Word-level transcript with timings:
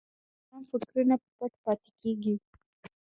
ارام 0.45 0.63
فکرونه 0.71 1.15
پټ 1.35 1.51
پاتې 1.63 1.89
کېږي. 2.01 2.35